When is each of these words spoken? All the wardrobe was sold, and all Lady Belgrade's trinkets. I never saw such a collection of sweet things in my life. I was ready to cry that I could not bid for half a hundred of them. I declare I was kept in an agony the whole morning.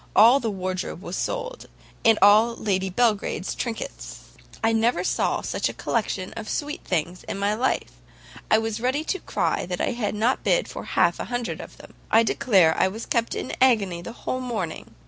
All 0.15 0.39
the 0.39 0.49
wardrobe 0.49 1.03
was 1.03 1.15
sold, 1.15 1.67
and 2.03 2.17
all 2.23 2.55
Lady 2.55 2.89
Belgrade's 2.89 3.53
trinkets. 3.53 4.21
I 4.63 4.71
never 4.73 5.03
saw 5.03 5.41
such 5.41 5.69
a 5.69 5.73
collection 5.75 6.33
of 6.33 6.49
sweet 6.49 6.83
things 6.83 7.23
in 7.25 7.37
my 7.37 7.53
life. 7.53 7.91
I 8.49 8.57
was 8.57 8.81
ready 8.81 9.03
to 9.03 9.19
cry 9.19 9.67
that 9.67 9.79
I 9.79 9.93
could 9.93 10.15
not 10.15 10.43
bid 10.43 10.67
for 10.67 10.85
half 10.85 11.19
a 11.19 11.25
hundred 11.25 11.61
of 11.61 11.77
them. 11.77 11.93
I 12.09 12.23
declare 12.23 12.75
I 12.77 12.87
was 12.87 13.05
kept 13.05 13.35
in 13.35 13.51
an 13.51 13.57
agony 13.61 14.01
the 14.01 14.11
whole 14.25 14.41
morning. 14.41 14.95